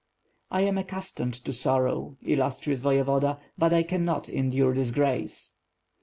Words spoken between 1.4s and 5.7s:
to sorrow, illustrious Voyevoda, but I cannot endure disgrace."